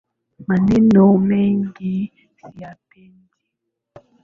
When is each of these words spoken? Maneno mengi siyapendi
Maneno 0.47 1.05
mengi 1.27 1.95
siyapendi 2.37 3.37